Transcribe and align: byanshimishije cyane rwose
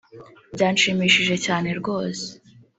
byanshimishije 0.53 1.35
cyane 1.45 1.69
rwose 1.79 2.27